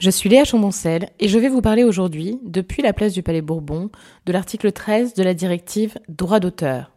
Je 0.00 0.08
suis 0.08 0.30
Léa 0.30 0.44
Chamboncel 0.44 1.10
et 1.20 1.28
je 1.28 1.38
vais 1.38 1.50
vous 1.50 1.60
parler 1.60 1.84
aujourd'hui, 1.84 2.40
depuis 2.42 2.80
la 2.80 2.94
place 2.94 3.12
du 3.12 3.22
Palais 3.22 3.42
Bourbon, 3.42 3.90
de 4.24 4.32
l'article 4.32 4.72
13 4.72 5.12
de 5.12 5.22
la 5.22 5.34
directive 5.34 5.98
droit 6.08 6.40
d'auteur. 6.40 6.90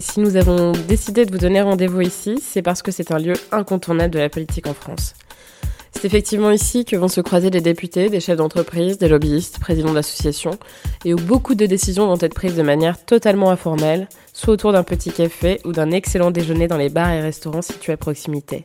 Si 0.00 0.18
nous 0.18 0.34
avons 0.34 0.72
décidé 0.72 1.24
de 1.24 1.30
vous 1.30 1.38
donner 1.38 1.62
rendez-vous 1.62 2.00
ici, 2.00 2.40
c'est 2.42 2.62
parce 2.62 2.82
que 2.82 2.90
c'est 2.90 3.12
un 3.12 3.20
lieu 3.20 3.34
incontournable 3.52 4.12
de 4.12 4.18
la 4.18 4.28
politique 4.28 4.66
en 4.66 4.74
France. 4.74 5.14
C'est 5.92 6.04
effectivement 6.04 6.50
ici 6.50 6.84
que 6.84 6.96
vont 6.96 7.06
se 7.06 7.20
croiser 7.20 7.48
des 7.50 7.60
députés, 7.60 8.08
des 8.08 8.18
chefs 8.18 8.38
d'entreprise, 8.38 8.98
des 8.98 9.06
lobbyistes, 9.06 9.60
présidents 9.60 9.94
d'associations, 9.94 10.58
et 11.04 11.14
où 11.14 11.18
beaucoup 11.18 11.54
de 11.54 11.66
décisions 11.66 12.08
vont 12.08 12.18
être 12.18 12.34
prises 12.34 12.56
de 12.56 12.62
manière 12.62 13.04
totalement 13.04 13.52
informelle, 13.52 14.08
soit 14.32 14.54
autour 14.54 14.72
d'un 14.72 14.82
petit 14.82 15.12
café 15.12 15.60
ou 15.64 15.70
d'un 15.70 15.92
excellent 15.92 16.32
déjeuner 16.32 16.66
dans 16.66 16.76
les 16.76 16.88
bars 16.88 17.12
et 17.12 17.20
restaurants 17.20 17.62
situés 17.62 17.92
à 17.92 17.96
proximité. 17.96 18.64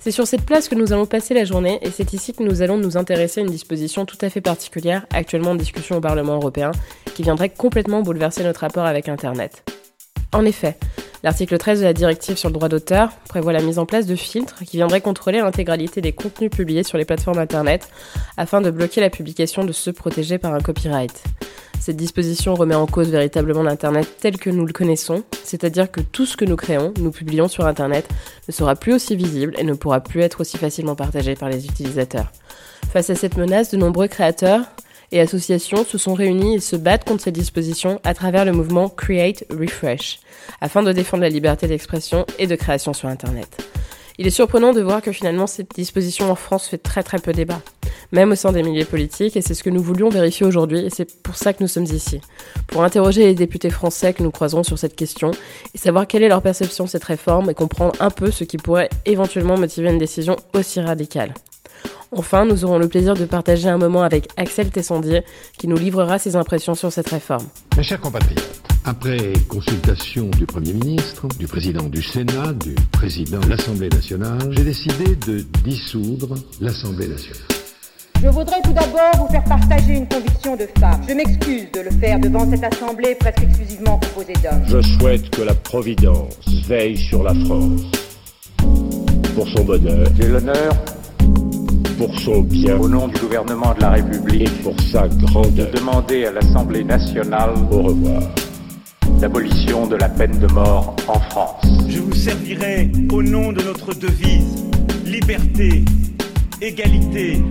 C'est 0.00 0.12
sur 0.12 0.26
cette 0.26 0.46
place 0.46 0.68
que 0.68 0.74
nous 0.74 0.92
allons 0.92 1.06
passer 1.06 1.34
la 1.34 1.44
journée 1.44 1.78
et 1.82 1.90
c'est 1.90 2.12
ici 2.12 2.32
que 2.32 2.42
nous 2.42 2.62
allons 2.62 2.78
nous 2.78 2.96
intéresser 2.96 3.40
à 3.40 3.44
une 3.44 3.50
disposition 3.50 4.06
tout 4.06 4.18
à 4.20 4.30
fait 4.30 4.40
particulière 4.40 5.06
actuellement 5.12 5.50
en 5.50 5.56
discussion 5.56 5.96
au 5.96 6.00
Parlement 6.00 6.36
européen 6.36 6.70
qui 7.14 7.24
viendrait 7.24 7.50
complètement 7.50 8.02
bouleverser 8.02 8.44
notre 8.44 8.60
rapport 8.60 8.86
avec 8.86 9.08
Internet. 9.08 9.64
En 10.32 10.44
effet, 10.44 10.76
L'article 11.24 11.58
13 11.58 11.80
de 11.80 11.84
la 11.84 11.92
directive 11.92 12.36
sur 12.36 12.48
le 12.48 12.54
droit 12.54 12.68
d'auteur 12.68 13.10
prévoit 13.28 13.52
la 13.52 13.60
mise 13.60 13.80
en 13.80 13.86
place 13.86 14.06
de 14.06 14.14
filtres 14.14 14.64
qui 14.64 14.76
viendraient 14.76 15.00
contrôler 15.00 15.40
l'intégralité 15.40 16.00
des 16.00 16.12
contenus 16.12 16.50
publiés 16.50 16.84
sur 16.84 16.96
les 16.96 17.04
plateformes 17.04 17.38
Internet 17.38 17.88
afin 18.36 18.60
de 18.60 18.70
bloquer 18.70 19.00
la 19.00 19.10
publication 19.10 19.64
de 19.64 19.72
ceux 19.72 19.92
protégés 19.92 20.38
par 20.38 20.54
un 20.54 20.60
copyright. 20.60 21.24
Cette 21.80 21.96
disposition 21.96 22.54
remet 22.54 22.74
en 22.74 22.86
cause 22.86 23.08
véritablement 23.10 23.62
l'Internet 23.62 24.16
tel 24.20 24.36
que 24.36 24.50
nous 24.50 24.64
le 24.64 24.72
connaissons, 24.72 25.24
c'est-à-dire 25.42 25.90
que 25.90 26.00
tout 26.00 26.26
ce 26.26 26.36
que 26.36 26.44
nous 26.44 26.56
créons, 26.56 26.92
nous 27.00 27.10
publions 27.10 27.48
sur 27.48 27.66
Internet, 27.66 28.08
ne 28.46 28.52
sera 28.52 28.76
plus 28.76 28.92
aussi 28.92 29.16
visible 29.16 29.54
et 29.58 29.64
ne 29.64 29.74
pourra 29.74 30.00
plus 30.00 30.20
être 30.20 30.40
aussi 30.40 30.56
facilement 30.56 30.94
partagé 30.94 31.34
par 31.34 31.48
les 31.48 31.66
utilisateurs. 31.66 32.30
Face 32.92 33.10
à 33.10 33.14
cette 33.14 33.36
menace, 33.36 33.70
de 33.70 33.76
nombreux 33.76 34.06
créateurs 34.06 34.62
et 35.12 35.20
associations 35.20 35.84
se 35.84 35.98
sont 35.98 36.14
réunies 36.14 36.56
et 36.56 36.60
se 36.60 36.76
battent 36.76 37.04
contre 37.04 37.24
cette 37.24 37.34
disposition 37.34 38.00
à 38.04 38.14
travers 38.14 38.44
le 38.44 38.52
mouvement 38.52 38.88
Create 38.88 39.44
Refresh, 39.50 40.20
afin 40.60 40.82
de 40.82 40.92
défendre 40.92 41.22
la 41.22 41.28
liberté 41.28 41.66
d'expression 41.66 42.26
et 42.38 42.46
de 42.46 42.56
création 42.56 42.92
sur 42.92 43.08
Internet. 43.08 43.62
Il 44.20 44.26
est 44.26 44.30
surprenant 44.30 44.72
de 44.72 44.80
voir 44.80 45.00
que 45.00 45.12
finalement 45.12 45.46
cette 45.46 45.74
disposition 45.76 46.30
en 46.30 46.34
France 46.34 46.66
fait 46.66 46.78
très 46.78 47.04
très 47.04 47.20
peu 47.20 47.32
débat, 47.32 47.62
même 48.10 48.32
au 48.32 48.34
sein 48.34 48.50
des 48.50 48.64
milieux 48.64 48.84
politiques, 48.84 49.36
et 49.36 49.42
c'est 49.42 49.54
ce 49.54 49.62
que 49.62 49.70
nous 49.70 49.82
voulions 49.82 50.08
vérifier 50.08 50.44
aujourd'hui, 50.44 50.80
et 50.80 50.90
c'est 50.90 51.22
pour 51.22 51.36
ça 51.36 51.52
que 51.52 51.62
nous 51.62 51.68
sommes 51.68 51.84
ici, 51.84 52.20
pour 52.66 52.82
interroger 52.82 53.26
les 53.26 53.34
députés 53.34 53.70
français 53.70 54.12
que 54.12 54.22
nous 54.22 54.32
croisons 54.32 54.64
sur 54.64 54.78
cette 54.78 54.96
question, 54.96 55.30
et 55.74 55.78
savoir 55.78 56.06
quelle 56.06 56.24
est 56.24 56.28
leur 56.28 56.42
perception 56.42 56.84
de 56.84 56.88
cette 56.88 57.04
réforme, 57.04 57.50
et 57.50 57.54
comprendre 57.54 57.94
un 58.00 58.10
peu 58.10 58.32
ce 58.32 58.42
qui 58.44 58.56
pourrait 58.56 58.90
éventuellement 59.06 59.56
motiver 59.56 59.88
une 59.88 59.98
décision 59.98 60.36
aussi 60.52 60.80
radicale. 60.80 61.32
Enfin, 62.10 62.46
nous 62.46 62.64
aurons 62.64 62.78
le 62.78 62.88
plaisir 62.88 63.14
de 63.14 63.26
partager 63.26 63.68
un 63.68 63.76
moment 63.76 64.02
avec 64.02 64.28
Axel 64.36 64.70
Tessandier 64.70 65.24
qui 65.58 65.68
nous 65.68 65.76
livrera 65.76 66.18
ses 66.18 66.36
impressions 66.36 66.74
sur 66.74 66.90
cette 66.90 67.10
réforme. 67.10 67.46
Mes 67.76 67.82
chers 67.82 68.00
compatriotes, 68.00 68.62
après 68.84 69.34
consultation 69.46 70.30
du 70.30 70.46
Premier 70.46 70.72
ministre, 70.72 71.28
du 71.38 71.46
président 71.46 71.84
du 71.84 72.02
Sénat, 72.02 72.54
du 72.54 72.74
président 72.92 73.40
de 73.40 73.50
l'Assemblée 73.50 73.90
nationale, 73.90 74.50
j'ai 74.52 74.64
décidé 74.64 75.16
de 75.16 75.44
dissoudre 75.62 76.34
l'Assemblée 76.62 77.08
nationale. 77.08 77.42
Je 78.22 78.28
voudrais 78.28 78.60
tout 78.62 78.72
d'abord 78.72 79.12
vous 79.18 79.28
faire 79.28 79.44
partager 79.44 79.92
une 79.92 80.08
conviction 80.08 80.56
de 80.56 80.66
femme. 80.80 81.00
Je 81.06 81.14
m'excuse 81.14 81.70
de 81.72 81.80
le 81.80 81.90
faire 81.90 82.18
devant 82.18 82.50
cette 82.50 82.64
assemblée 82.64 83.14
presque 83.14 83.42
exclusivement 83.42 84.00
composée 84.00 84.32
d'hommes. 84.42 84.64
Je 84.66 84.80
souhaite 84.98 85.30
que 85.30 85.42
la 85.42 85.54
Providence 85.54 86.34
veille 86.66 86.96
sur 86.96 87.22
la 87.22 87.34
France. 87.44 87.82
Pour 89.36 89.46
son 89.48 89.62
bonheur. 89.62 90.08
J'ai 90.18 90.26
l'honneur 90.26 90.74
pour 91.98 92.16
son 92.20 92.42
bien, 92.42 92.78
au 92.78 92.88
nom 92.88 93.08
du 93.08 93.18
gouvernement 93.18 93.74
de 93.74 93.80
la 93.80 93.90
République, 93.90 94.42
et 94.42 94.62
pour 94.62 94.80
sa 94.80 95.08
grandeur, 95.08 95.50
de 95.50 95.76
demander 95.76 96.26
à 96.26 96.32
l'Assemblée 96.32 96.84
nationale 96.84 97.50
au 97.72 97.82
revoir 97.82 98.22
l'abolition 99.20 99.86
de 99.88 99.96
la 99.96 100.08
peine 100.08 100.38
de 100.38 100.46
mort 100.52 100.94
en 101.08 101.18
France. 101.18 101.66
Je 101.88 101.98
vous 101.98 102.14
servirai 102.14 102.92
au 103.12 103.20
nom 103.20 103.52
de 103.52 103.62
notre 103.62 103.92
devise 103.94 104.64
liberté, 105.04 105.84
égalité, 106.60 107.42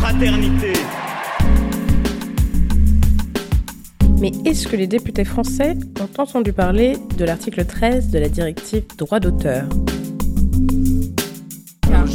fraternité. 0.00 0.72
Mais 4.18 4.32
est-ce 4.46 4.68
que 4.68 4.76
les 4.76 4.86
députés 4.86 5.24
français 5.24 5.76
ont 6.00 6.22
entendu 6.22 6.54
parler 6.54 6.96
de 7.18 7.24
l'article 7.26 7.66
13 7.66 8.08
de 8.08 8.18
la 8.18 8.28
directive 8.30 8.84
droit 8.96 9.20
d'auteur? 9.20 9.64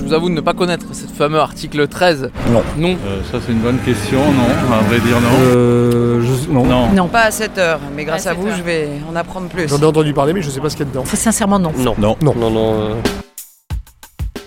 Vous 0.08 0.14
avoue 0.14 0.30
de 0.30 0.36
ne 0.36 0.42
pas 0.42 0.54
connaître 0.54 0.86
ce 0.94 1.06
fameux 1.06 1.40
article 1.40 1.88
13. 1.88 2.32
Non. 2.52 2.64
Non. 2.78 2.98
Euh, 3.06 3.22
ça 3.30 3.40
c'est 3.46 3.52
une 3.52 3.60
bonne 3.60 3.80
question, 3.80 4.20
non. 4.20 4.74
À 4.74 4.82
vrai 4.84 5.00
dire, 5.00 5.20
non. 5.20 5.28
Euh, 5.42 6.22
je... 6.22 6.50
non. 6.50 6.66
non. 6.66 6.90
non. 6.94 7.08
Pas 7.08 7.24
à 7.24 7.32
cette 7.32 7.58
heure, 7.58 7.80
mais 7.96 8.06
grâce 8.06 8.26
à, 8.26 8.34
vous, 8.34 8.48
je 8.56 8.62
vais 8.62 8.90
en 9.10 9.16
apprendre 9.16 9.48
plus. 9.50 9.68
J'en 9.68 9.80
ai 9.80 9.86
entendu 9.86 10.14
parler, 10.14 10.34
mais 10.34 10.42
je 10.42 10.48
ne 10.48 10.52
sais 10.52 10.62
pas 10.62 10.70
ce 10.70 10.78
qu'il 10.78 10.86
y 10.86 10.90
a 10.90 10.92
dedans. 10.92 11.02
Enfin, 11.02 11.18
sincèrement, 11.18 11.60
non. 11.60 11.72
Non. 11.78 11.96
Non. 11.98 12.16
Non, 12.22 12.34
non. 12.36 12.50
non 12.50 12.74
euh... 12.74 12.94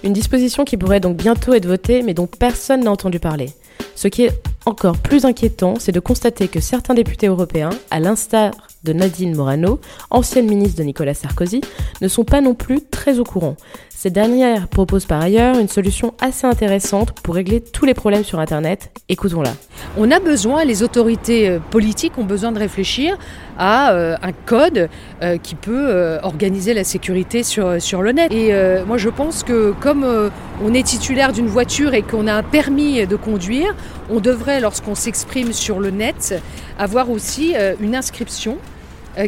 Une 0.03 0.15
disposition 0.15 0.65
qui 0.65 0.79
pourrait 0.79 1.01
donc 1.01 1.17
bientôt 1.17 1.53
être 1.53 1.67
votée, 1.67 2.03
mais 2.03 2.15
dont 2.15 2.27
personne 2.27 2.85
n'a 2.85 2.91
entendu 2.91 3.21
parler. 3.21 3.51
Ce 3.95 4.09
qui 4.09 4.25
est 4.25 4.33
encore 4.65 4.97
plus 4.97 5.27
inquiétant, 5.27 5.75
c'est 5.79 5.93
de 5.93 6.01
constater 6.01 6.49
que 6.49 6.61
certains 6.61 6.95
députés 6.95 7.27
européens, 7.27 7.71
à 7.91 8.01
l'instar 8.01 8.53
de 8.85 8.95
Nadine 8.95 9.37
Morano, 9.37 9.79
ancienne 10.11 10.49
ministre 10.49 10.79
de 10.79 10.85
Nicolas 10.85 11.13
Sarkozy, 11.13 11.61
ne 12.01 12.09
sont 12.09 12.25
pas 12.25 12.41
non 12.41 12.55
plus 12.55 12.81
très 12.81 13.19
au 13.19 13.25
courant. 13.25 13.57
Cette 14.03 14.15
dernière 14.15 14.67
propose 14.67 15.05
par 15.05 15.21
ailleurs 15.21 15.59
une 15.59 15.69
solution 15.69 16.15
assez 16.23 16.47
intéressante 16.47 17.13
pour 17.21 17.35
régler 17.35 17.61
tous 17.61 17.85
les 17.85 17.93
problèmes 17.93 18.25
sur 18.25 18.41
Internet. 18.41 18.99
Écoutons-la. 19.11 19.51
On 19.99 20.11
a 20.11 20.19
besoin, 20.21 20.65
les 20.65 20.83
autorités 20.83 21.51
euh, 21.51 21.59
politiques 21.59 22.17
ont 22.17 22.25
besoin 22.25 22.51
de 22.51 22.59
réfléchir 22.59 23.19
à 23.59 23.93
euh, 23.93 24.17
un 24.23 24.33
code 24.33 24.89
euh, 25.21 25.37
qui 25.37 25.55
peut 25.55 26.19
organiser 26.23 26.73
la 26.73 26.83
sécurité 26.83 27.43
sur, 27.43 27.79
sur 27.79 28.01
le 28.01 28.13
net. 28.13 28.33
Et 28.33 28.55
moi 28.87 28.97
je 28.97 29.11
pense 29.11 29.43
que 29.43 29.75
comme 29.83 30.31
on 30.65 30.73
est 30.73 30.87
titulaire 30.87 31.35
d'une 31.35 31.49
voiture 31.49 31.93
et 31.93 32.01
qu'on 32.01 32.27
a 32.27 32.33
un 32.33 32.43
permis 32.43 33.07
de 33.07 33.17
conduire, 33.17 33.77
on 34.09 34.21
devrait, 34.21 34.61
lorsqu'on 34.61 34.95
s'exprime 34.95 35.53
sur 35.53 35.79
le 35.79 35.91
net, 35.91 36.43
avoir 36.79 37.11
aussi 37.11 37.55
une 37.83 37.95
inscription 37.95 38.57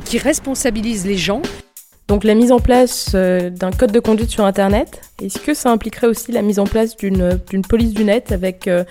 qui 0.03 0.17
responsabilise 0.17 1.05
les 1.05 1.19
gens. 1.19 1.43
Donc 2.13 2.25
la 2.25 2.35
mise 2.35 2.53
en 2.53 2.61
place 2.61 3.13
euh, 3.15 3.49
d'un 3.49 3.71
code 3.71 3.91
de 3.91 3.99
conduite 3.99 4.29
sur 4.29 4.45
Internet, 4.45 5.01
est-ce 5.23 5.39
que 5.39 5.55
ça 5.55 5.71
impliquerait 5.71 6.09
aussi 6.09 6.31
la 6.31 6.43
mise 6.43 6.59
en 6.59 6.67
place 6.67 6.95
d'une 6.95 7.41
police 7.67 7.95
du 7.95 8.05
net 8.05 8.33
avec 8.33 8.69
euh, 8.69 8.85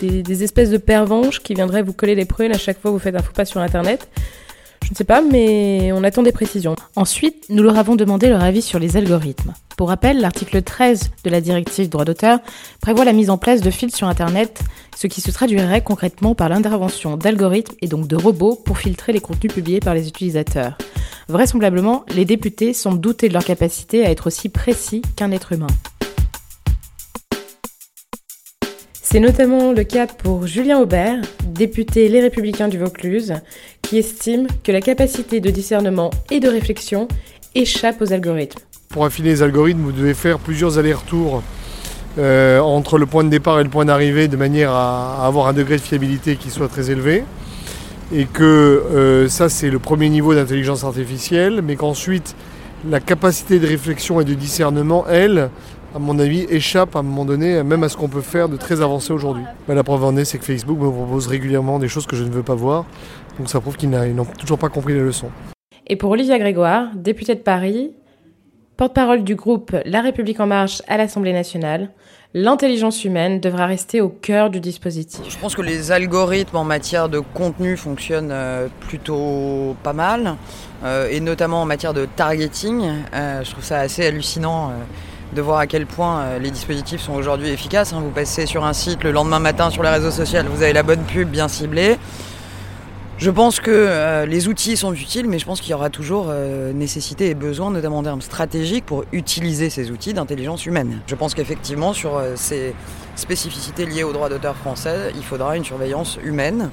des, 0.00 0.22
des, 0.22 0.44
espèces 0.44 0.70
de 0.70 0.76
pervenches 0.76 1.42
qui 1.42 1.54
viendraient 1.54 1.82
vous 1.82 1.92
coller 1.92 2.14
les 2.14 2.24
prunes 2.24 2.52
à 2.52 2.56
chaque 2.56 2.80
fois 2.80 2.92
que 2.92 2.92
vous 2.92 3.00
faites 3.00 3.16
un 3.16 3.22
faux 3.22 3.32
pas 3.32 3.44
sur 3.44 3.60
Internet? 3.60 4.06
Je 4.88 4.94
ne 4.94 4.96
sais 4.96 5.04
pas, 5.04 5.20
mais 5.20 5.92
on 5.92 6.02
attend 6.02 6.22
des 6.22 6.32
précisions. 6.32 6.74
Ensuite, 6.96 7.44
nous 7.50 7.62
leur 7.62 7.76
avons 7.76 7.94
demandé 7.94 8.30
leur 8.30 8.42
avis 8.42 8.62
sur 8.62 8.78
les 8.78 8.96
algorithmes. 8.96 9.52
Pour 9.76 9.88
rappel, 9.88 10.18
l'article 10.18 10.62
13 10.62 11.10
de 11.24 11.28
la 11.28 11.42
directive 11.42 11.90
droit 11.90 12.06
d'auteur 12.06 12.38
prévoit 12.80 13.04
la 13.04 13.12
mise 13.12 13.28
en 13.28 13.36
place 13.36 13.60
de 13.60 13.70
fils 13.70 13.94
sur 13.94 14.08
Internet, 14.08 14.62
ce 14.96 15.06
qui 15.06 15.20
se 15.20 15.30
traduirait 15.30 15.82
concrètement 15.82 16.34
par 16.34 16.48
l'intervention 16.48 17.18
d'algorithmes 17.18 17.74
et 17.82 17.86
donc 17.86 18.06
de 18.06 18.16
robots 18.16 18.58
pour 18.64 18.78
filtrer 18.78 19.12
les 19.12 19.20
contenus 19.20 19.52
publiés 19.52 19.80
par 19.80 19.92
les 19.92 20.08
utilisateurs. 20.08 20.78
Vraisemblablement, 21.28 22.06
les 22.14 22.24
députés 22.24 22.72
semblent 22.72 22.98
douter 22.98 23.28
de 23.28 23.34
leur 23.34 23.44
capacité 23.44 24.06
à 24.06 24.10
être 24.10 24.28
aussi 24.28 24.48
précis 24.48 25.02
qu'un 25.16 25.32
être 25.32 25.52
humain. 25.52 25.66
C'est 29.10 29.20
notamment 29.20 29.72
le 29.72 29.84
cas 29.84 30.06
pour 30.06 30.46
Julien 30.46 30.80
Aubert, 30.80 31.22
député 31.46 32.10
Les 32.10 32.20
Républicains 32.20 32.68
du 32.68 32.76
Vaucluse, 32.76 33.36
qui 33.88 33.96
estime 33.96 34.46
que 34.64 34.70
la 34.70 34.82
capacité 34.82 35.40
de 35.40 35.48
discernement 35.48 36.10
et 36.30 36.40
de 36.40 36.48
réflexion 36.48 37.08
échappe 37.54 38.02
aux 38.02 38.12
algorithmes. 38.12 38.60
Pour 38.90 39.06
affiner 39.06 39.30
les 39.30 39.42
algorithmes, 39.42 39.80
vous 39.80 39.92
devez 39.92 40.12
faire 40.12 40.38
plusieurs 40.38 40.76
allers-retours 40.76 41.42
euh, 42.18 42.58
entre 42.60 42.98
le 42.98 43.06
point 43.06 43.24
de 43.24 43.30
départ 43.30 43.58
et 43.60 43.64
le 43.64 43.70
point 43.70 43.86
d'arrivée 43.86 44.28
de 44.28 44.36
manière 44.36 44.72
à 44.72 45.24
avoir 45.26 45.46
un 45.46 45.54
degré 45.54 45.76
de 45.76 45.80
fiabilité 45.80 46.36
qui 46.36 46.50
soit 46.50 46.68
très 46.68 46.90
élevé 46.90 47.24
et 48.12 48.26
que 48.26 48.44
euh, 48.44 49.26
ça 49.28 49.48
c'est 49.48 49.70
le 49.70 49.78
premier 49.78 50.10
niveau 50.10 50.34
d'intelligence 50.34 50.84
artificielle, 50.84 51.62
mais 51.62 51.76
qu'ensuite 51.76 52.36
la 52.90 53.00
capacité 53.00 53.58
de 53.58 53.66
réflexion 53.66 54.20
et 54.20 54.24
de 54.24 54.34
discernement, 54.34 55.06
elle, 55.08 55.48
à 55.94 55.98
mon 55.98 56.18
avis, 56.18 56.46
échappe 56.50 56.96
à 56.96 56.98
un 56.98 57.02
moment 57.02 57.24
donné 57.24 57.62
même 57.62 57.82
à 57.82 57.88
ce 57.88 57.96
qu'on 57.96 58.08
peut 58.08 58.20
faire 58.20 58.48
de 58.48 58.56
très 58.56 58.80
avancé 58.80 59.12
aujourd'hui. 59.12 59.44
Ben, 59.66 59.74
la 59.74 59.84
preuve 59.84 60.04
en 60.04 60.16
est, 60.16 60.24
c'est 60.24 60.38
que 60.38 60.44
Facebook 60.44 60.78
me 60.78 60.90
propose 60.90 61.26
régulièrement 61.26 61.78
des 61.78 61.88
choses 61.88 62.06
que 62.06 62.16
je 62.16 62.24
ne 62.24 62.30
veux 62.30 62.42
pas 62.42 62.54
voir, 62.54 62.84
donc 63.38 63.48
ça 63.48 63.60
prouve 63.60 63.76
qu'ils 63.76 63.90
n'ont 63.90 64.26
toujours 64.38 64.58
pas 64.58 64.68
compris 64.68 64.94
les 64.94 65.00
leçons. 65.00 65.30
Et 65.86 65.96
pour 65.96 66.10
Olivia 66.10 66.38
Grégoire, 66.38 66.88
députée 66.94 67.34
de 67.34 67.40
Paris, 67.40 67.92
porte-parole 68.76 69.24
du 69.24 69.34
groupe 69.34 69.74
La 69.86 70.02
République 70.02 70.38
en 70.40 70.46
marche 70.46 70.82
à 70.86 70.98
l'Assemblée 70.98 71.32
nationale, 71.32 71.90
l'intelligence 72.34 73.04
humaine 73.04 73.40
devra 73.40 73.64
rester 73.64 74.02
au 74.02 74.10
cœur 74.10 74.50
du 74.50 74.60
dispositif. 74.60 75.20
Je 75.28 75.38
pense 75.38 75.54
que 75.54 75.62
les 75.62 75.90
algorithmes 75.92 76.56
en 76.56 76.64
matière 76.64 77.08
de 77.08 77.20
contenu 77.20 77.78
fonctionnent 77.78 78.30
euh, 78.30 78.68
plutôt 78.80 79.74
pas 79.82 79.94
mal, 79.94 80.36
euh, 80.84 81.08
et 81.10 81.20
notamment 81.20 81.62
en 81.62 81.64
matière 81.64 81.94
de 81.94 82.04
targeting. 82.04 82.82
Euh, 83.14 83.42
je 83.42 83.50
trouve 83.50 83.64
ça 83.64 83.80
assez 83.80 84.04
hallucinant 84.04 84.72
de 85.34 85.42
voir 85.42 85.58
à 85.58 85.66
quel 85.66 85.86
point 85.86 86.20
euh, 86.20 86.38
les 86.38 86.50
dispositifs 86.50 87.00
sont 87.00 87.14
aujourd'hui 87.14 87.48
efficaces. 87.48 87.92
hein. 87.92 88.00
Vous 88.02 88.10
passez 88.10 88.46
sur 88.46 88.64
un 88.64 88.72
site 88.72 89.04
le 89.04 89.12
lendemain 89.12 89.38
matin 89.38 89.70
sur 89.70 89.82
les 89.82 89.90
réseaux 89.90 90.10
sociaux, 90.10 90.40
vous 90.50 90.62
avez 90.62 90.72
la 90.72 90.82
bonne 90.82 91.02
pub 91.02 91.28
bien 91.28 91.48
ciblée. 91.48 91.96
Je 93.18 93.30
pense 93.30 93.58
que 93.58 93.72
euh, 93.72 94.26
les 94.26 94.46
outils 94.46 94.76
sont 94.76 94.92
utiles, 94.92 95.26
mais 95.28 95.40
je 95.40 95.44
pense 95.44 95.60
qu'il 95.60 95.72
y 95.72 95.74
aura 95.74 95.90
toujours 95.90 96.26
euh, 96.30 96.72
nécessité 96.72 97.30
et 97.30 97.34
besoin, 97.34 97.72
notamment 97.72 97.98
en 97.98 98.02
termes 98.04 98.22
stratégiques, 98.22 98.86
pour 98.86 99.04
utiliser 99.12 99.70
ces 99.70 99.90
outils 99.90 100.14
d'intelligence 100.14 100.66
humaine. 100.66 101.00
Je 101.08 101.16
pense 101.16 101.34
qu'effectivement, 101.34 101.92
sur 101.92 102.22
ces 102.36 102.74
spécificités 103.16 103.86
liées 103.86 104.04
aux 104.04 104.12
droits 104.12 104.28
d'auteur 104.28 104.54
français, 104.54 105.12
il 105.16 105.24
faudra 105.24 105.56
une 105.56 105.64
surveillance 105.64 106.16
humaine, 106.22 106.70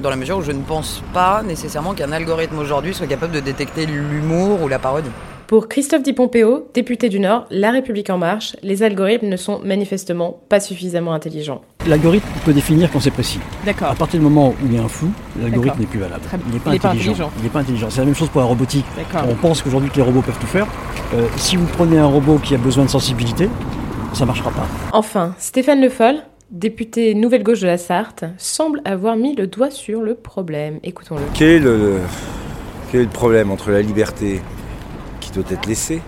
dans 0.00 0.10
la 0.10 0.16
mesure 0.16 0.38
où 0.38 0.42
je 0.42 0.52
ne 0.52 0.62
pense 0.62 1.02
pas 1.12 1.42
nécessairement 1.42 1.94
qu'un 1.94 2.12
algorithme 2.12 2.60
aujourd'hui 2.60 2.94
soit 2.94 3.08
capable 3.08 3.32
de 3.32 3.40
détecter 3.40 3.84
l'humour 3.84 4.62
ou 4.62 4.68
la 4.68 4.78
parodie. 4.78 5.10
Pour 5.48 5.66
Christophe 5.66 6.02
Di 6.02 6.12
Pompeo, 6.12 6.68
député 6.74 7.08
du 7.08 7.20
Nord, 7.20 7.46
La 7.50 7.70
République 7.70 8.10
en 8.10 8.18
marche, 8.18 8.54
les 8.62 8.82
algorithmes 8.82 9.28
ne 9.28 9.38
sont 9.38 9.60
manifestement 9.64 10.42
pas 10.50 10.60
suffisamment 10.60 11.14
intelligents. 11.14 11.62
L'algorithme 11.86 12.28
peut 12.44 12.52
définir 12.52 12.92
quand 12.92 13.00
c'est 13.00 13.10
précis. 13.10 13.40
D'accord. 13.64 13.88
À 13.88 13.94
partir 13.94 14.20
du 14.20 14.24
moment 14.24 14.50
où 14.50 14.66
il 14.66 14.74
y 14.74 14.78
a 14.78 14.82
un 14.82 14.88
flou, 14.88 15.08
l'algorithme 15.40 15.80
n'est 15.80 15.86
plus 15.86 16.00
valable. 16.00 16.20
Il 16.48 16.52
n'est 16.52 16.60
pas, 16.60 16.72
intelligent. 16.72 17.30
Il 17.38 17.44
n'est 17.44 17.48
pas 17.48 17.60
intelligent. 17.60 17.88
C'est 17.88 18.00
la 18.00 18.04
même 18.04 18.14
chose 18.14 18.28
pour 18.28 18.42
la 18.42 18.46
robotique. 18.46 18.84
D'accord. 18.94 19.26
On 19.26 19.34
pense 19.36 19.62
qu'aujourd'hui 19.62 19.88
que 19.88 19.96
les 19.96 20.02
robots 20.02 20.20
peuvent 20.20 20.38
tout 20.38 20.46
faire. 20.46 20.66
Euh, 21.14 21.26
si 21.38 21.56
vous 21.56 21.64
prenez 21.64 21.96
un 21.96 22.04
robot 22.04 22.36
qui 22.36 22.54
a 22.54 22.58
besoin 22.58 22.84
de 22.84 22.90
sensibilité, 22.90 23.48
ça 24.12 24.24
ne 24.24 24.26
marchera 24.26 24.50
pas. 24.50 24.66
Enfin, 24.92 25.34
Stéphane 25.38 25.80
Le 25.80 25.88
Foll, 25.88 26.16
député 26.50 27.14
Nouvelle 27.14 27.42
Gauche 27.42 27.62
de 27.62 27.68
la 27.68 27.78
Sarthe, 27.78 28.26
semble 28.36 28.82
avoir 28.84 29.16
mis 29.16 29.34
le 29.34 29.46
doigt 29.46 29.70
sur 29.70 30.02
le 30.02 30.14
problème. 30.14 30.78
Écoutons-le. 30.82 31.22
Quel 31.32 31.48
est, 31.48 31.58
le, 31.58 32.00
quel 32.92 33.00
est 33.00 33.04
le 33.04 33.08
problème 33.08 33.50
entre 33.50 33.70
la 33.70 33.80
liberté 33.80 34.42
être 35.50 35.66
laissée 35.66 36.00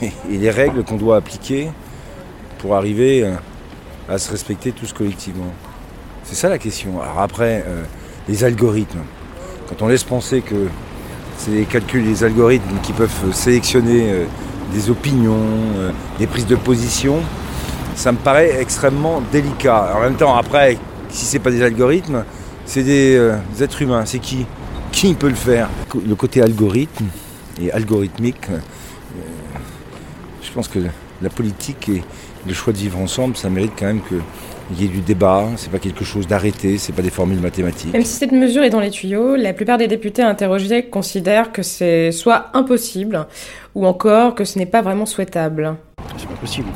et 0.02 0.10
les 0.38 0.50
règles 0.50 0.84
qu'on 0.84 0.96
doit 0.96 1.16
appliquer 1.16 1.70
pour 2.58 2.76
arriver 2.76 3.24
euh, 3.24 3.34
à 4.08 4.18
se 4.18 4.30
respecter 4.30 4.72
tous 4.72 4.92
collectivement 4.92 5.52
C'est 6.24 6.34
ça 6.34 6.48
la 6.48 6.58
question. 6.58 7.00
Alors 7.00 7.20
après, 7.20 7.64
euh, 7.66 7.82
les 8.28 8.44
algorithmes, 8.44 9.00
quand 9.68 9.82
on 9.82 9.88
laisse 9.88 10.04
penser 10.04 10.40
que 10.40 10.68
c'est 11.36 11.52
les 11.52 11.64
calculs 11.64 12.04
des 12.04 12.24
algorithmes 12.24 12.78
qui 12.82 12.92
peuvent 12.92 13.32
sélectionner 13.32 14.10
euh, 14.10 14.24
des 14.72 14.90
opinions, 14.90 15.46
des 16.18 16.26
prises 16.26 16.46
de 16.46 16.56
position, 16.56 17.20
ça 17.94 18.12
me 18.12 18.18
paraît 18.18 18.60
extrêmement 18.60 19.22
délicat. 19.32 19.94
En 19.96 20.00
même 20.00 20.16
temps, 20.16 20.36
après, 20.36 20.76
si 21.08 21.24
c'est 21.24 21.38
pas 21.38 21.50
des 21.50 21.62
algorithmes, 21.62 22.24
c'est 22.66 22.82
des, 22.82 23.32
des 23.54 23.62
êtres 23.62 23.80
humains. 23.80 24.02
C'est 24.04 24.18
qui? 24.18 24.44
Qui 24.92 25.14
peut 25.14 25.30
le 25.30 25.34
faire? 25.34 25.70
Le 26.06 26.14
côté 26.14 26.42
algorithme 26.42 27.06
et 27.60 27.72
algorithmique, 27.72 28.48
euh, 28.50 28.58
je 30.42 30.52
pense 30.52 30.68
que 30.68 30.80
la 31.20 31.30
politique 31.30 31.88
et 31.88 32.02
le 32.46 32.54
choix 32.54 32.72
de 32.72 32.78
vivre 32.78 32.98
ensemble, 32.98 33.36
ça 33.36 33.50
mérite 33.50 33.72
quand 33.78 33.86
même 33.86 34.00
qu'il 34.02 34.80
y 34.80 34.84
ait 34.84 34.88
du 34.88 35.00
débat. 35.00 35.46
C'est 35.56 35.70
pas 35.70 35.78
quelque 35.78 36.04
chose 36.04 36.26
d'arrêté, 36.26 36.78
c'est 36.78 36.92
pas 36.92 37.02
des 37.02 37.10
formules 37.10 37.40
mathématiques. 37.40 37.92
Même 37.92 38.04
si 38.04 38.14
cette 38.14 38.32
mesure 38.32 38.62
est 38.62 38.70
dans 38.70 38.80
les 38.80 38.90
tuyaux, 38.90 39.36
la 39.36 39.52
plupart 39.52 39.78
des 39.78 39.88
députés 39.88 40.22
interrogés 40.22 40.84
considèrent 40.84 41.52
que 41.52 41.62
c'est 41.62 42.12
soit 42.12 42.50
impossible 42.54 43.26
ou 43.74 43.86
encore 43.86 44.34
que 44.34 44.44
ce 44.44 44.58
n'est 44.58 44.66
pas 44.66 44.82
vraiment 44.82 45.06
souhaitable. 45.06 45.76
C'est 46.16 46.28
pas 46.28 46.34
possible. 46.34 46.68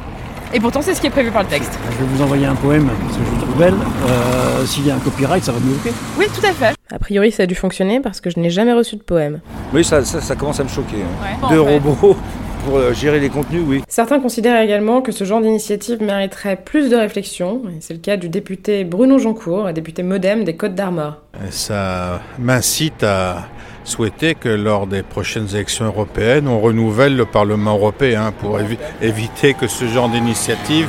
Et 0.54 0.60
pourtant, 0.60 0.82
c'est 0.82 0.94
ce 0.94 1.00
qui 1.00 1.06
est 1.06 1.10
prévu 1.10 1.30
par 1.30 1.42
le 1.42 1.48
texte. 1.48 1.72
Je 1.92 1.96
vais 1.98 2.04
vous 2.14 2.22
envoyer 2.22 2.44
un 2.46 2.54
poème, 2.54 2.86
parce 2.86 3.16
que 3.16 3.24
je 3.24 3.30
le 3.30 3.38
trouve 3.42 3.58
belle. 3.58 3.74
Euh, 4.08 4.66
S'il 4.66 4.86
y 4.86 4.90
a 4.90 4.96
un 4.96 4.98
copyright, 4.98 5.42
ça 5.42 5.52
va 5.52 5.58
me 5.60 5.64
bloquer. 5.64 5.92
Oui, 6.18 6.26
tout 6.34 6.46
à 6.46 6.52
fait. 6.52 6.74
A 6.92 6.98
priori, 6.98 7.32
ça 7.32 7.44
a 7.44 7.46
dû 7.46 7.54
fonctionner 7.54 8.00
parce 8.00 8.20
que 8.20 8.28
je 8.28 8.38
n'ai 8.38 8.50
jamais 8.50 8.74
reçu 8.74 8.96
de 8.96 9.02
poème. 9.02 9.40
Oui, 9.72 9.82
ça, 9.82 10.04
ça, 10.04 10.20
ça 10.20 10.36
commence 10.36 10.60
à 10.60 10.64
me 10.64 10.68
choquer. 10.68 10.96
hein. 11.02 11.46
Ouais. 11.46 11.54
Deux 11.54 11.60
robots 11.60 12.16
pour 12.66 12.76
euh, 12.76 12.92
gérer 12.92 13.18
les 13.18 13.30
contenus, 13.30 13.62
oui. 13.66 13.82
Certains 13.88 14.20
considèrent 14.20 14.60
également 14.60 15.00
que 15.00 15.10
ce 15.10 15.24
genre 15.24 15.40
d'initiative 15.40 16.02
mériterait 16.02 16.56
plus 16.56 16.90
de 16.90 16.96
réflexion. 16.96 17.62
et 17.70 17.80
C'est 17.80 17.94
le 17.94 18.00
cas 18.00 18.18
du 18.18 18.28
député 18.28 18.84
Bruno 18.84 19.18
Joncourt, 19.18 19.72
député 19.72 20.02
modem 20.02 20.44
des 20.44 20.54
Côtes 20.54 20.74
d'Armor. 20.74 21.14
Ça 21.50 22.20
m'incite 22.38 23.02
à 23.02 23.44
souhaiter 23.84 24.34
que 24.34 24.48
lors 24.48 24.86
des 24.86 25.02
prochaines 25.02 25.48
élections 25.54 25.86
européennes, 25.86 26.48
on 26.48 26.60
renouvelle 26.60 27.16
le 27.16 27.24
Parlement 27.26 27.74
européen 27.74 28.32
pour 28.38 28.58
évi- 28.58 28.78
éviter 29.00 29.54
que 29.54 29.66
ce 29.66 29.86
genre 29.86 30.08
d'initiative 30.08 30.88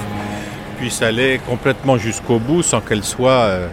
puisse 0.78 1.02
aller 1.02 1.40
complètement 1.50 1.98
jusqu'au 1.98 2.40
bout 2.40 2.62
sans 2.64 2.82
qu'elle 2.82 3.04
soit 3.04 3.32
euh, 3.32 3.68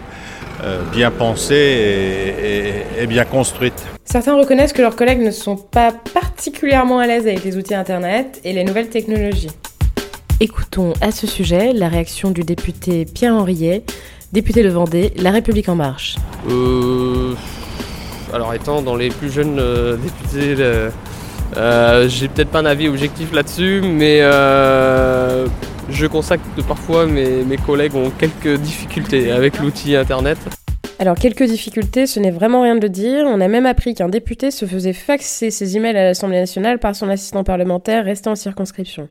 euh, 0.63 0.81
bien 0.91 1.11
pensée 1.11 1.55
et, 1.55 2.99
et- 2.99 3.03
et 3.03 3.07
bien 3.07 3.25
construite. 3.25 3.85
Certains 4.05 4.35
reconnaissent 4.37 4.73
que 4.73 4.81
leurs 4.81 4.95
collègues 4.95 5.21
ne 5.21 5.31
sont 5.31 5.55
pas 5.55 5.91
particulièrement 6.13 6.99
à 6.99 7.07
l'aise 7.07 7.25
avec 7.27 7.43
les 7.43 7.57
outils 7.57 7.75
Internet 7.75 8.39
et 8.43 8.53
les 8.53 8.63
nouvelles 8.63 8.89
technologies. 8.89 9.49
Écoutons 10.39 10.93
à 11.01 11.11
ce 11.11 11.27
sujet 11.27 11.71
la 11.73 11.87
réaction 11.87 12.31
du 12.31 12.41
député 12.43 13.05
Pierre 13.05 13.35
Henriet, 13.35 13.83
député 14.33 14.63
de 14.63 14.69
Vendée, 14.69 15.13
La 15.17 15.29
République 15.31 15.69
en 15.69 15.75
marche. 15.75 16.15
Euh, 16.49 17.35
alors 18.33 18.53
étant 18.53 18.81
dans 18.81 18.95
les 18.95 19.09
plus 19.09 19.31
jeunes 19.31 19.59
euh, 19.59 19.97
députés, 19.97 20.55
euh, 20.59 20.89
euh, 21.57 22.07
j'ai 22.07 22.27
peut-être 22.27 22.49
pas 22.49 22.59
un 22.59 22.65
avis 22.65 22.87
objectif 22.87 23.33
là-dessus, 23.33 23.81
mais 23.83 24.19
euh, 24.21 25.47
je 25.89 26.07
constate 26.07 26.39
que 26.55 26.61
parfois 26.61 27.05
mes, 27.05 27.43
mes 27.43 27.57
collègues 27.57 27.95
ont 27.95 28.09
quelques 28.09 28.59
difficultés 28.59 29.31
avec 29.31 29.59
l'outil 29.59 29.95
internet. 29.95 30.37
Alors, 30.99 31.15
quelques 31.15 31.45
difficultés, 31.45 32.05
ce 32.05 32.19
n'est 32.19 32.29
vraiment 32.29 32.61
rien 32.61 32.75
de 32.75 32.81
le 32.81 32.89
dire. 32.89 33.25
On 33.25 33.41
a 33.41 33.47
même 33.47 33.65
appris 33.65 33.95
qu'un 33.95 34.07
député 34.07 34.51
se 34.51 34.65
faisait 34.65 34.93
faxer 34.93 35.49
ses 35.49 35.75
emails 35.75 35.97
à 35.97 36.03
l'Assemblée 36.03 36.39
nationale 36.39 36.77
par 36.77 36.95
son 36.95 37.09
assistant 37.09 37.43
parlementaire 37.43 38.05
resté 38.05 38.29
en 38.29 38.35
circonscription. 38.35 39.09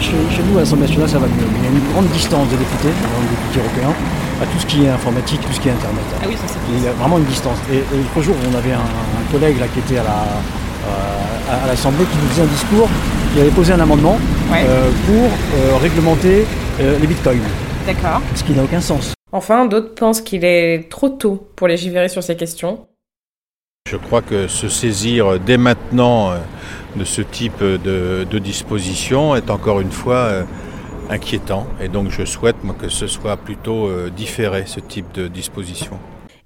Chez, 0.00 0.12
chez 0.34 0.42
nous, 0.50 0.56
à 0.56 0.60
l'Assemblée 0.60 0.86
nationale, 0.86 1.10
ça 1.10 1.18
va 1.18 1.26
mieux. 1.26 1.34
Mais 1.52 1.58
il 1.58 1.64
y 1.64 1.66
a 1.66 1.70
une 1.78 1.92
grande 1.92 2.08
distance 2.08 2.48
des 2.48 2.56
députés, 2.56 2.88
des 2.88 3.36
députés 3.36 3.60
européens, 3.60 3.94
à 4.42 4.46
tout 4.46 4.58
ce 4.58 4.66
qui 4.66 4.84
est 4.84 4.88
informatique, 4.88 5.40
tout 5.46 5.52
ce 5.52 5.60
qui 5.60 5.68
est 5.68 5.72
Internet. 5.72 6.02
Ah 6.22 6.24
oui, 6.28 6.34
ça 6.36 6.44
c'est 6.46 6.58
Il 6.74 6.82
y 6.82 6.88
a 6.88 6.92
vraiment 6.92 7.18
une 7.18 7.24
distance. 7.24 7.58
Et, 7.70 7.76
et 7.76 7.82
l'autre 7.98 8.22
jour, 8.22 8.34
on 8.50 8.54
avait 8.56 8.72
un, 8.72 8.78
un 8.78 9.32
collègue 9.32 9.58
là, 9.60 9.66
qui 9.68 9.80
était 9.80 9.98
à 9.98 10.04
la- 10.04 10.10
euh, 10.88 11.64
à 11.64 11.66
l'Assemblée 11.66 12.04
qui 12.04 12.16
nous 12.16 12.28
faisait 12.28 12.42
un 12.42 12.46
discours, 12.46 12.88
qui 13.34 13.40
avait 13.40 13.50
posé 13.50 13.72
un 13.72 13.80
amendement 13.80 14.18
euh, 14.52 14.90
pour 15.06 15.24
euh, 15.24 15.76
réglementer 15.78 16.46
euh, 16.80 16.98
les 16.98 17.06
bitcoins. 17.06 17.40
D'accord. 17.86 18.20
Ce 18.34 18.42
qui 18.44 18.52
n'a 18.52 18.62
aucun 18.62 18.80
sens. 18.80 19.14
Enfin, 19.32 19.66
d'autres 19.66 19.94
pensent 19.94 20.20
qu'il 20.20 20.44
est 20.44 20.88
trop 20.90 21.08
tôt 21.08 21.48
pour 21.56 21.68
légiférer 21.68 22.08
sur 22.08 22.22
ces 22.22 22.36
questions. 22.36 22.86
Je 23.88 23.96
crois 23.96 24.22
que 24.22 24.46
se 24.48 24.68
saisir 24.68 25.38
dès 25.40 25.56
maintenant 25.56 26.32
de 26.96 27.04
ce 27.04 27.22
type 27.22 27.62
de, 27.62 28.26
de 28.28 28.38
disposition 28.38 29.34
est 29.36 29.50
encore 29.50 29.80
une 29.80 29.92
fois 29.92 30.14
euh, 30.14 30.42
inquiétant. 31.10 31.66
Et 31.82 31.88
donc 31.88 32.08
je 32.10 32.24
souhaite 32.24 32.56
moi, 32.64 32.74
que 32.80 32.88
ce 32.88 33.06
soit 33.06 33.36
plutôt 33.36 33.86
euh, 33.88 34.10
différé, 34.14 34.62
ce 34.66 34.80
type 34.80 35.12
de 35.14 35.28
disposition. 35.28 35.92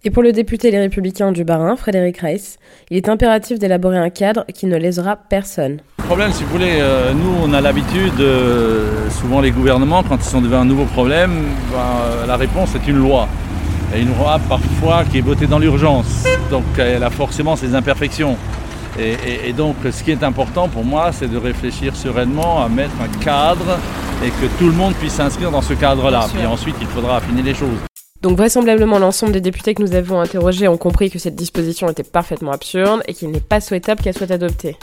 Et 0.07 0.11
pour 0.11 0.23
le 0.23 0.33
député 0.33 0.71
Les 0.71 0.79
Républicains 0.81 1.33
du 1.33 1.45
Bas-Rhin, 1.45 1.77
Frédéric 1.77 2.19
Reiss, 2.19 2.59
il 2.91 2.97
est 2.99 3.09
impératif 3.09 3.59
d'élaborer 3.59 3.97
un 3.97 4.11
cadre 4.11 4.45
qui 4.53 4.67
ne 4.67 4.77
lésera 4.77 5.17
personne. 5.17 5.79
Le 5.99 6.05
problème, 6.05 6.31
si 6.31 6.45
vous 6.45 6.51
voulez, 6.51 6.77
euh, 6.79 7.15
nous, 7.15 7.33
on 7.43 7.55
a 7.55 7.63
l'habitude, 7.63 8.21
euh, 8.21 9.09
souvent 9.09 9.41
les 9.41 9.51
gouvernements, 9.51 10.03
quand 10.03 10.17
ils 10.17 10.23
sont 10.29 10.43
devant 10.43 10.59
un 10.61 10.65
nouveau 10.67 10.85
problème, 10.85 11.31
ben, 11.73 11.79
euh, 11.79 12.27
la 12.27 12.37
réponse 12.37 12.75
est 12.75 12.87
une 12.87 12.99
loi. 12.99 13.27
Et 13.97 14.03
une 14.03 14.15
loi, 14.19 14.39
parfois, 14.47 15.05
qui 15.11 15.19
est 15.19 15.23
votée 15.23 15.47
dans 15.47 15.59
l'urgence. 15.59 16.25
Donc, 16.51 16.65
elle 16.77 17.03
a 17.03 17.09
forcément 17.11 17.57
ses 17.57 17.75
imperfections. 17.75 18.37
Et, 18.99 19.13
et- 19.27 19.49
et 19.49 19.53
donc, 19.55 19.77
ce 19.91 20.03
qui 20.05 20.11
est 20.11 20.23
important 20.23 20.69
pour 20.69 20.85
moi, 20.85 21.13
c'est 21.13 21.29
de 21.33 21.39
réfléchir 21.39 21.97
sereinement 21.97 22.63
à 22.63 22.69
mettre 22.69 22.93
un 23.03 23.25
cadre 23.25 23.79
et 24.23 24.31
que 24.31 24.59
tout 24.59 24.67
le 24.67 24.73
monde 24.73 24.95
puisse 24.95 25.15
s'inscrire 25.15 25.51
dans 25.51 25.63
ce 25.63 25.75
cadre-là. 25.75 26.27
Puis 26.33 26.47
ensuite, 26.47 26.77
il 26.81 26.87
faudra 26.89 27.17
affiner 27.17 27.43
les 27.43 27.55
choses. 27.55 27.79
Donc 28.23 28.39
vraisemblablement 28.39 28.99
l'ensemble 28.99 29.33
des 29.33 29.41
députés 29.41 29.75
que 29.75 29.83
nous 29.83 29.95
avons 29.95 30.19
interrogés 30.19 30.67
ont 30.67 30.79
compris 30.79 31.11
que 31.11 31.19
cette 31.19 31.37
disposition 31.37 31.91
était 31.91 32.05
parfaitement 32.05 32.53
absurde 32.53 33.03
et 33.07 33.13
qu'il 33.13 33.31
n'est 33.31 33.41
pas 33.41 33.61
souhaitable 33.61 34.01
qu'elle 34.01 34.17
soit 34.17 34.31
adoptée. 34.31 34.77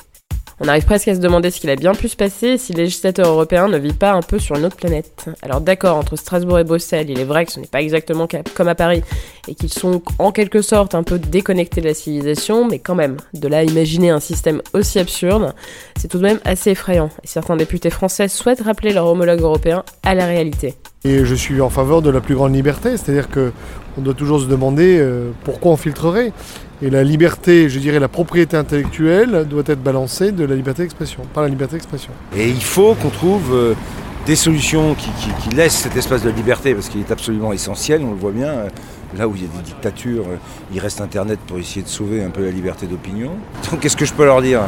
On 0.63 0.68
arrive 0.68 0.86
presque 0.86 1.08
à 1.08 1.15
se 1.15 1.20
demander 1.20 1.50
ce 1.50 1.60
qu'il 1.60 1.72
a 1.72 1.75
bien 1.75 1.96
pu 1.96 2.08
se 2.08 2.15
passer 2.15 2.60
si 2.60 2.74
le 2.74 2.84
législateur 2.84 3.27
européen 3.27 3.68
ne 3.68 3.80
vit 3.80 3.94
pas 3.94 4.12
un 4.12 4.22
peu 4.22 4.38
sur 4.38 4.56
une 4.56 4.65
autre 4.65 4.75
planète. 4.75 5.25
Alors 5.41 5.60
d'accord, 5.60 5.98
entre 5.98 6.15
Strasbourg 6.15 6.60
et 6.60 6.63
Bruxelles, 6.63 7.10
il 7.10 7.20
est 7.20 7.24
vrai 7.24 7.48
que 7.48 7.51
ce 7.51 7.60
n'est 7.60 7.65
pas 7.65 7.82
exactement 7.82 8.27
comme 8.53 8.68
à 8.68 8.75
Paris 8.75 9.01
et 9.48 9.56
qu'ils 9.56 9.74
sont 9.74 10.03
en 10.20 10.32
quelque 10.32 10.62
sorte 10.62 10.94
un 10.94 11.01
peu 11.01 11.18
déconnectés 11.18 11.82
de 11.82 11.88
la 11.88 11.96
civilisation, 11.96 12.68
mais 12.68 12.77
quand 12.77 12.94
même, 12.94 13.18
de 13.34 13.48
là 13.48 13.58
à 13.58 13.63
imaginer 13.63 14.12
un 14.12 14.20
système 14.20 14.62
aussi 14.75 15.00
absurde, 15.00 15.56
c'est 15.96 16.08
tout 16.08 16.20
de 16.20 16.24
même 16.24 16.39
assez 16.46 16.70
effrayant. 16.70 17.10
Et 17.24 17.27
certains 17.27 17.58
députés 17.58 17.89
français 17.89 18.27
souhaitent 18.27 18.62
rappeler 18.62 18.94
leur 18.94 19.08
homologue 19.08 19.41
européen 19.41 19.84
à 20.03 20.13
la 20.13 20.27
réalité. 20.27 20.75
Et 21.03 21.25
je 21.25 21.34
suis 21.34 21.60
en 21.60 21.72
faveur 21.72 22.03
de 22.03 22.12
la 22.12 22.22
plus 22.22 22.36
grande 22.36 22.53
liberté, 22.53 22.98
c'est-à-dire 22.98 23.32
que 23.32 23.51
on 23.98 24.01
doit 24.01 24.13
toujours 24.13 24.39
se 24.39 24.46
demander 24.46 25.00
euh, 25.00 25.32
pourquoi 25.44 25.72
on 25.72 25.77
filtrerait. 25.77 26.32
Et 26.83 26.89
la 26.89 27.03
liberté, 27.03 27.69
je 27.69 27.77
dirais 27.77 28.00
la 28.00 28.07
propriété 28.07 28.57
intellectuelle, 28.57 29.45
doit 29.47 29.61
être 29.67 29.83
balancée 29.83 30.31
de 30.31 30.43
la 30.45 30.55
liberté 30.55 30.81
d'expression, 30.81 31.21
par 31.31 31.43
la 31.43 31.50
liberté 31.50 31.75
d'expression. 31.75 32.11
Et 32.35 32.50
il 32.50 32.63
faut 32.63 32.95
qu'on 32.95 33.11
trouve 33.11 33.53
euh, 33.53 33.75
des 34.25 34.35
solutions 34.35 34.95
qui, 34.95 35.55
laissent 35.55 35.77
cet 35.77 35.95
espace 35.95 36.23
de 36.23 36.31
liberté, 36.31 36.73
parce 36.73 36.89
qu'il 36.89 37.01
est 37.01 37.11
absolument 37.11 37.53
essentiel, 37.53 38.01
on 38.03 38.09
le 38.09 38.17
voit 38.17 38.31
bien. 38.31 38.47
euh, 38.47 38.69
Là 39.15 39.27
où 39.27 39.35
il 39.35 39.43
y 39.43 39.45
a 39.45 39.50
des 39.50 39.63
dictatures, 39.63 40.23
euh, 40.23 40.38
il 40.73 40.79
reste 40.79 41.01
Internet 41.01 41.38
pour 41.45 41.59
essayer 41.59 41.83
de 41.83 41.88
sauver 41.88 42.23
un 42.23 42.29
peu 42.29 42.43
la 42.45 42.51
liberté 42.51 42.88
d'opinion. 42.88 43.31
Donc 43.69 43.81
qu'est-ce 43.81 43.97
que 43.97 44.05
je 44.05 44.13
peux 44.13 44.25
leur 44.25 44.41
dire 44.41 44.61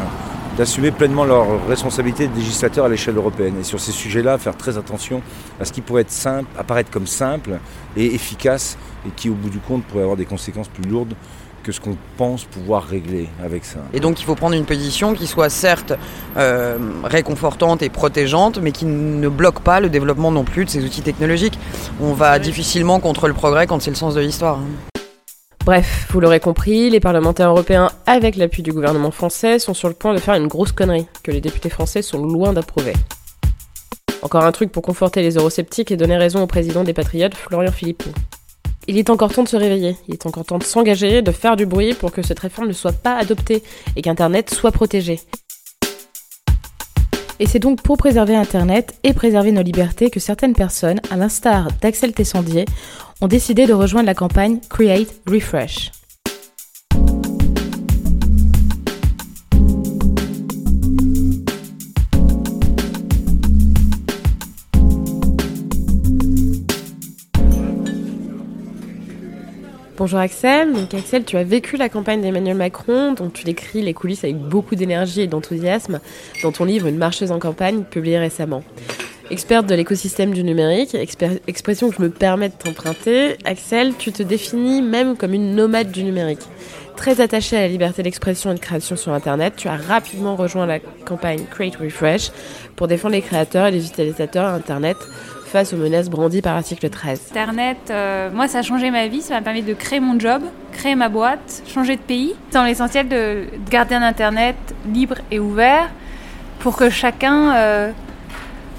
d'assumer 0.58 0.92
pleinement 0.92 1.26
leurs 1.26 1.66
responsabilités 1.68 2.28
de 2.28 2.36
législateurs 2.36 2.86
à 2.86 2.90
l'échelle 2.90 3.16
européenne. 3.16 3.56
Et 3.60 3.64
sur 3.64 3.80
ces 3.80 3.92
sujets-là, 3.92 4.38
faire 4.38 4.56
très 4.56 4.78
attention 4.78 5.24
à 5.60 5.66
ce 5.66 5.72
qui 5.72 5.82
pourrait 5.82 6.02
être 6.02 6.12
simple, 6.12 6.48
apparaître 6.60 6.92
comme 6.92 7.08
simple 7.08 7.60
et 7.98 8.14
efficace, 8.14 8.78
et 9.08 9.10
qui 9.16 9.30
au 9.30 9.34
bout 9.34 9.50
du 9.50 9.58
compte 9.58 9.84
pourrait 9.86 10.04
avoir 10.04 10.18
des 10.18 10.26
conséquences 10.26 10.68
plus 10.68 10.88
lourdes 10.88 11.16
que 11.64 11.72
ce 11.72 11.80
qu'on 11.80 11.98
pense 12.18 12.44
pouvoir 12.46 12.84
régler 12.84 13.30
avec 13.44 13.66
ça. 13.66 13.80
Et 13.94 14.00
donc 14.00 14.22
il 14.22 14.26
faut 14.26 14.36
prendre 14.36 14.56
une 14.56 14.66
position 14.66 15.14
qui 15.14 15.28
soit 15.28 15.50
certes 15.50 15.94
euh, 16.38 16.78
réconfortante 17.04 17.82
et 17.82 17.90
protégeante, 17.90 18.60
mais 18.62 18.72
qui 18.72 18.86
ne 18.86 19.30
bloque 19.30 19.62
pas 19.62 19.80
le 19.80 19.90
développement 19.90 20.32
non 20.32 20.44
plus 20.44 20.66
de 20.66 20.70
ces 20.70 20.84
outils 20.84 21.02
technologiques. 21.02 21.58
On 22.02 22.14
va 22.14 22.38
difficilement 22.40 23.00
contre 23.00 23.28
le 23.28 23.34
progrès 23.34 23.66
quand 23.66 23.82
c'est 23.82 23.92
le 23.92 23.96
sens 23.96 24.14
de 24.16 24.22
l'histoire. 24.22 24.60
hein. 24.60 25.00
Bref, 25.66 26.08
vous 26.10 26.20
l'aurez 26.20 26.42
compris, 26.42 26.90
les 26.90 27.00
parlementaires 27.00 27.48
européens, 27.48 27.90
avec 28.06 28.36
l'appui 28.36 28.64
du 28.64 28.74
gouvernement 28.74 29.12
français, 29.12 29.60
sont 29.60 29.74
sur 29.74 29.88
le 29.88 29.94
point 29.94 30.14
de 30.14 30.20
faire 30.20 30.36
une 30.36 30.48
grosse 30.48 30.74
connerie, 30.74 31.08
que 31.24 31.32
les 31.32 31.40
députés 31.40 31.70
français 31.70 32.02
sont 32.02 32.22
loin 32.22 32.52
d'approuver. 32.52 32.92
Encore 34.24 34.44
un 34.44 34.52
truc 34.52 34.74
pour 34.74 34.84
conforter 34.84 35.22
les 35.22 35.36
eurosceptiques 35.38 35.90
et 35.92 35.96
donner 35.96 36.18
raison 36.18 36.44
au 36.44 36.48
président 36.48 36.84
des 36.84 36.94
patriotes, 36.94 37.36
Florian 37.36 37.72
Philippot. 37.72 38.10
Il 38.88 38.98
est 38.98 39.10
encore 39.10 39.34
temps 39.34 39.44
de 39.44 39.48
se 39.48 39.56
réveiller, 39.56 39.96
il 40.08 40.16
est 40.16 40.26
encore 40.26 40.44
temps 40.44 40.58
de 40.58 40.64
s'engager, 40.64 41.22
de 41.22 41.32
faire 41.32 41.56
du 41.56 41.66
bruit 41.66 41.94
pour 41.94 42.12
que 42.12 42.22
cette 42.22 42.40
réforme 42.40 42.68
ne 42.68 42.74
soit 42.74 42.92
pas 42.92 43.16
adoptée 43.16 43.64
et 43.96 44.02
qu'Internet 44.02 44.54
soit 44.54 44.72
protégé. 44.72 45.22
Et 47.40 47.48
c'est 47.48 47.60
donc 47.60 47.82
pour 47.82 47.98
préserver 47.98 48.36
Internet 48.36 48.94
et 49.04 49.14
préserver 49.14 49.52
nos 49.52 49.62
libertés 49.62 50.10
que 50.10 50.20
certaines 50.20 50.54
personnes, 50.54 51.00
à 51.10 51.16
l'instar 51.16 51.70
d'Axel 51.82 52.14
Tessandier, 52.14 52.66
ont 53.22 53.28
décidé 53.28 53.66
de 53.66 53.74
rejoindre 53.74 54.06
la 54.08 54.16
campagne 54.16 54.60
Create 54.70 55.14
Refresh. 55.28 55.92
Bonjour 70.04 70.20
Axel, 70.20 70.74
donc 70.74 70.94
Axel, 70.94 71.24
tu 71.24 71.38
as 71.38 71.46
vécu 71.46 71.78
la 71.78 71.88
campagne 71.88 72.22
d'Emmanuel 72.22 72.58
Macron, 72.58 73.14
dont 73.14 73.30
tu 73.30 73.46
décris 73.46 73.82
les 73.82 73.94
coulisses 73.94 74.26
avec 74.26 74.36
beaucoup 74.36 74.76
d'énergie 74.76 75.22
et 75.22 75.28
d'enthousiasme 75.28 76.02
dans 76.44 76.52
ton 76.52 76.66
livre 76.66 76.88
Une 76.88 76.98
marcheuse 76.98 77.32
en 77.32 77.40
campagne, 77.40 77.84
publié 77.84 78.20
récemment. 78.20 78.64
Experte 79.32 79.66
de 79.66 79.74
l'écosystème 79.76 80.34
du 80.34 80.44
numérique, 80.44 80.94
expression 81.48 81.90
que 81.90 81.96
je 81.96 82.02
me 82.02 82.10
permets 82.10 82.50
de 82.50 82.54
t'emprunter, 82.54 83.38
Axel, 83.46 83.94
tu 83.98 84.12
te 84.12 84.24
définis 84.24 84.82
même 84.82 85.16
comme 85.16 85.34
une 85.34 85.56
nomade 85.56 85.90
du 85.90 86.04
numérique. 86.04 86.42
Très 86.98 87.22
attachée 87.22 87.56
à 87.56 87.62
la 87.62 87.70
liberté 87.70 88.04
d'expression 88.04 88.52
et 88.52 88.56
de 88.56 88.60
création 88.60 88.98
sur 88.98 89.14
Internet, 89.14 89.54
tu 89.56 89.70
as 89.70 89.78
rapidement 89.78 90.36
rejoint 90.36 90.66
la 90.66 90.80
campagne 91.06 91.46
Create 91.50 91.78
Refresh 91.78 92.32
pour 92.76 92.90
défendre 92.90 93.14
les 93.14 93.22
créateurs 93.22 93.68
et 93.68 93.72
les 93.72 93.88
utilisateurs 93.88 94.50
Internet 94.50 94.98
face 95.54 95.72
aux 95.72 95.78
menaces 95.78 96.10
brandies 96.10 96.42
par 96.42 96.56
article 96.56 96.90
13. 96.90 97.28
Internet, 97.30 97.78
euh, 97.92 98.32
moi, 98.34 98.48
ça 98.48 98.60
a 98.60 98.62
changé 98.64 98.90
ma 98.90 99.08
vie. 99.08 99.22
Ça 99.22 99.36
m'a 99.36 99.42
permis 99.42 99.62
de 99.62 99.76
créer 99.76 100.00
mon 100.00 100.20
job, 100.20 100.42
créer 100.72 100.96
ma 100.96 101.10
boîte, 101.10 101.62
changer 101.68 101.96
de 101.96 102.02
pays. 102.02 102.34
Dans 102.52 102.64
l'essentiel 102.64 103.08
de 103.08 103.14
de 103.14 103.70
garder 103.70 103.94
un 103.94 104.02
Internet 104.02 104.56
libre 104.92 105.18
et 105.30 105.40
ouvert 105.40 105.90
pour 106.60 106.76
que 106.76 106.90
chacun, 106.90 107.56
euh, 107.56 107.92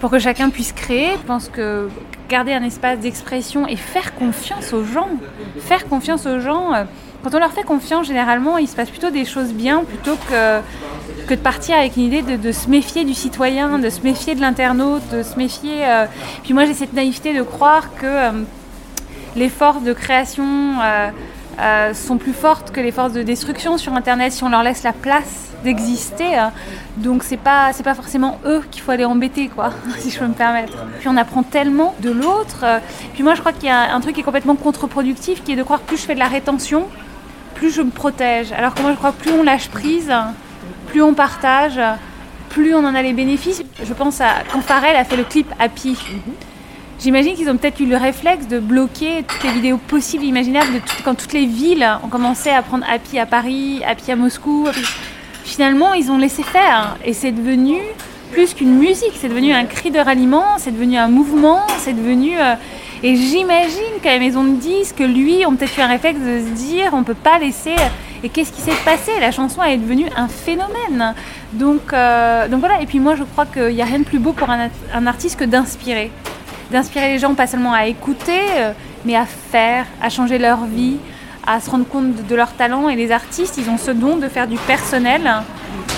pour 0.04 0.10
que 0.10 0.18
chacun 0.18 0.50
puisse 0.50 0.74
créer. 0.74 1.12
Je 1.12 1.26
pense 1.26 1.48
que 1.48 1.88
garder 2.28 2.52
un 2.52 2.62
espace 2.62 2.98
d'expression 2.98 3.66
et 3.66 3.76
faire 3.76 4.14
confiance 4.14 4.74
aux 4.74 4.84
gens, 4.84 5.08
faire 5.60 5.88
confiance 5.88 6.26
aux 6.26 6.40
gens. 6.40 6.74
euh, 6.74 6.84
quand 7.22 7.34
on 7.34 7.38
leur 7.38 7.52
fait 7.52 7.62
confiance, 7.62 8.08
généralement, 8.08 8.58
il 8.58 8.68
se 8.68 8.76
passe 8.76 8.90
plutôt 8.90 9.08
des 9.08 9.24
choses 9.24 9.54
bien 9.54 9.82
plutôt 9.82 10.16
que, 10.28 10.60
que 11.26 11.32
de 11.32 11.40
partir 11.40 11.76
avec 11.78 11.96
une 11.96 12.02
idée 12.02 12.20
de, 12.20 12.52
se 12.52 12.68
méfier 12.68 13.04
du 13.04 13.14
citoyen, 13.14 13.78
de 13.78 13.88
se 13.88 14.02
méfier 14.02 14.34
de 14.34 14.42
l'internaute, 14.42 15.00
de 15.10 15.22
se 15.22 15.38
méfier. 15.38 15.86
euh, 15.86 16.04
Puis 16.42 16.52
moi, 16.52 16.66
j'ai 16.66 16.74
cette 16.74 16.92
naïveté 16.92 17.32
de 17.32 17.42
croire 17.42 17.94
que 17.94 18.04
euh, 18.04 18.30
les 19.36 19.48
forces 19.48 19.84
de 19.84 19.94
création 19.94 20.44
euh, 21.60 21.94
sont 21.94 22.18
plus 22.18 22.32
fortes 22.32 22.70
que 22.70 22.80
les 22.80 22.92
forces 22.92 23.12
de 23.12 23.22
destruction 23.22 23.78
sur 23.78 23.92
Internet 23.92 24.32
si 24.32 24.44
on 24.44 24.48
leur 24.48 24.62
laisse 24.62 24.82
la 24.82 24.92
place 24.92 25.50
d'exister. 25.62 26.48
Donc 26.96 27.22
c'est 27.22 27.36
pas 27.36 27.72
c'est 27.72 27.82
pas 27.82 27.94
forcément 27.94 28.38
eux 28.44 28.62
qu'il 28.70 28.82
faut 28.82 28.90
aller 28.90 29.04
embêter 29.04 29.48
quoi, 29.48 29.70
si 29.98 30.10
je 30.10 30.18
peux 30.18 30.26
me 30.26 30.34
permettre. 30.34 30.76
Puis 30.98 31.08
on 31.08 31.16
apprend 31.16 31.42
tellement 31.42 31.94
de 32.00 32.10
l'autre. 32.10 32.64
Puis 33.14 33.22
moi 33.22 33.34
je 33.34 33.40
crois 33.40 33.52
qu'il 33.52 33.66
y 33.66 33.70
a 33.70 33.94
un 33.94 34.00
truc 34.00 34.14
qui 34.14 34.20
est 34.20 34.24
complètement 34.24 34.56
contre-productif, 34.56 35.42
qui 35.42 35.52
est 35.52 35.56
de 35.56 35.62
croire 35.62 35.80
que 35.80 35.86
plus 35.86 35.96
je 35.96 36.02
fais 36.02 36.14
de 36.14 36.20
la 36.20 36.28
rétention, 36.28 36.86
plus 37.54 37.70
je 37.70 37.82
me 37.82 37.90
protège. 37.90 38.52
Alors 38.52 38.74
que 38.74 38.82
moi 38.82 38.92
je 38.92 38.96
crois 38.96 39.12
que 39.12 39.22
plus 39.22 39.32
on 39.32 39.42
lâche 39.42 39.68
prise, 39.68 40.12
plus 40.88 41.02
on 41.02 41.14
partage, 41.14 41.80
plus 42.50 42.74
on 42.74 42.84
en 42.84 42.94
a 42.94 43.02
les 43.02 43.12
bénéfices. 43.12 43.62
Je 43.82 43.92
pense 43.94 44.20
à 44.20 44.44
quand 44.52 44.60
Pharrell 44.60 44.96
a 44.96 45.04
fait 45.04 45.16
le 45.16 45.24
clip 45.24 45.52
Happy. 45.58 45.98
J'imagine 47.00 47.34
qu'ils 47.34 47.50
ont 47.50 47.56
peut-être 47.56 47.80
eu 47.80 47.86
le 47.86 47.96
réflexe 47.96 48.48
de 48.48 48.58
bloquer 48.58 49.24
toutes 49.28 49.42
les 49.44 49.50
vidéos 49.50 49.76
possibles 49.76 50.24
imaginables 50.24 50.80
quand 51.04 51.14
toutes 51.14 51.32
les 51.34 51.44
villes 51.44 51.86
ont 52.02 52.08
commencé 52.08 52.48
à 52.50 52.62
prendre 52.62 52.84
Happy 52.88 53.18
à 53.18 53.26
Paris, 53.26 53.82
Happy 53.86 54.12
à 54.12 54.16
Moscou. 54.16 54.68
Finalement, 55.44 55.92
ils 55.92 56.10
ont 56.10 56.16
laissé 56.16 56.42
faire 56.42 56.96
et 57.04 57.12
c'est 57.12 57.32
devenu 57.32 57.76
plus 58.32 58.54
qu'une 58.54 58.74
musique, 58.78 59.12
c'est 59.20 59.28
devenu 59.28 59.52
un 59.52 59.64
cri 59.64 59.90
de 59.90 59.98
ralliement, 59.98 60.44
c'est 60.56 60.70
devenu 60.70 60.96
un 60.96 61.08
mouvement, 61.08 61.60
c'est 61.78 61.92
devenu. 61.92 62.38
euh, 62.40 62.54
Et 63.02 63.16
j'imagine 63.16 64.00
qu'à 64.02 64.14
la 64.14 64.18
maison 64.18 64.42
de 64.42 64.56
disques, 64.56 65.00
lui, 65.00 65.44
ont 65.46 65.54
peut-être 65.54 65.76
eu 65.76 65.82
un 65.82 65.86
réflexe 65.88 66.18
de 66.20 66.40
se 66.40 66.54
dire 66.54 66.90
on 66.94 67.02
peut 67.02 67.14
pas 67.14 67.38
laisser. 67.38 67.76
Et 68.22 68.30
qu'est-ce 68.30 68.50
qui 68.50 68.62
s'est 68.62 68.72
passé? 68.84 69.10
La 69.20 69.30
chanson 69.30 69.62
est 69.62 69.76
devenue 69.76 70.06
un 70.16 70.28
phénomène. 70.28 71.14
Donc, 71.52 71.92
euh, 71.92 72.48
donc 72.48 72.60
voilà, 72.60 72.80
et 72.80 72.86
puis 72.86 72.98
moi 72.98 73.14
je 73.14 73.24
crois 73.24 73.44
qu'il 73.44 73.74
n'y 73.74 73.82
a 73.82 73.84
rien 73.84 73.98
de 73.98 74.04
plus 74.04 74.18
beau 74.18 74.32
pour 74.32 74.48
un 74.48 75.06
artiste 75.06 75.38
que 75.38 75.44
d'inspirer 75.44 76.10
d'inspirer 76.74 77.12
les 77.12 77.20
gens 77.20 77.34
pas 77.34 77.46
seulement 77.46 77.72
à 77.72 77.86
écouter, 77.86 78.40
euh, 78.56 78.72
mais 79.04 79.14
à 79.14 79.26
faire, 79.26 79.86
à 80.02 80.10
changer 80.10 80.38
leur 80.38 80.64
vie, 80.64 80.96
à 81.46 81.60
se 81.60 81.70
rendre 81.70 81.86
compte 81.86 82.26
de, 82.26 82.34
leur 82.34 82.52
talent. 82.54 82.88
Et 82.88 82.96
les 82.96 83.12
artistes, 83.12 83.56
ils 83.58 83.70
ont 83.70 83.78
ce 83.78 83.92
don 83.92 84.16
de 84.16 84.26
faire 84.26 84.48
du 84.48 84.56
personnel, 84.56 85.22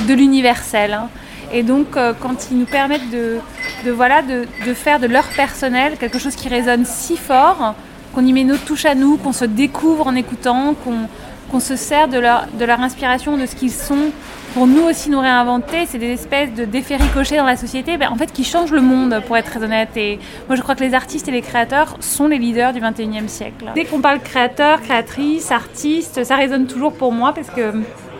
de 0.06 0.12
l'universel. 0.12 0.92
hein. 0.92 1.09
Et 1.50 1.62
donc, 1.62 1.97
euh, 1.97 2.12
quand 2.21 2.49
ils 2.50 2.59
nous 2.59 2.66
permettent 2.66 3.11
de, 3.11 3.38
de, 3.87 3.90
voilà, 3.90 4.21
de, 4.21 4.45
de 4.66 4.75
faire 4.75 5.00
de 5.00 5.06
leur 5.06 5.25
personnel 5.28 5.97
quelque 5.99 6.18
chose 6.18 6.37
qui 6.37 6.49
résonne 6.50 6.85
si 6.85 7.16
fort, 7.16 7.75
qu'on 8.14 8.26
y 8.26 8.33
met 8.35 8.45
notre 8.45 8.64
touche 8.66 8.85
à 8.85 8.95
nous, 8.95 9.16
qu'on 9.16 9.33
se 9.33 9.47
découvre 9.47 10.06
en 10.06 10.14
écoutant, 10.14 10.75
qu'on 10.85 11.09
qu'on 11.50 11.60
se 11.60 11.76
sert 11.76 12.08
de 12.08 12.18
leur, 12.18 12.80
inspiration, 12.80 13.36
de 13.36 13.46
ce 13.46 13.54
qu'ils 13.54 13.72
sont, 13.72 14.10
pour 14.54 14.66
nous 14.66 14.82
aussi 14.82 15.10
nous 15.10 15.20
réinventer. 15.20 15.86
C'est 15.86 15.98
des 15.98 16.12
espèces 16.12 16.52
de 16.52 16.64
ricochets 16.64 17.36
dans 17.36 17.44
la 17.44 17.56
société, 17.56 17.96
ben, 17.96 18.10
en 18.10 18.16
fait, 18.16 18.32
qui 18.32 18.44
changent 18.44 18.72
le 18.72 18.80
monde, 18.80 19.20
pour 19.26 19.36
être 19.36 19.50
très 19.50 19.62
honnête. 19.62 19.96
Et 19.96 20.18
moi, 20.48 20.56
je 20.56 20.62
crois 20.62 20.74
que 20.74 20.84
les 20.84 20.94
artistes 20.94 21.28
et 21.28 21.32
les 21.32 21.42
créateurs 21.42 21.96
sont 22.00 22.28
les 22.28 22.38
leaders 22.38 22.72
du 22.72 22.80
21e 22.80 23.28
siècle. 23.28 23.66
Dès 23.74 23.84
qu'on 23.84 24.00
parle 24.00 24.20
créateur, 24.20 24.80
créatrice, 24.80 25.50
artiste, 25.50 26.24
ça 26.24 26.36
résonne 26.36 26.66
toujours 26.66 26.92
pour 26.92 27.12
moi 27.12 27.32
parce 27.32 27.50
que 27.50 27.72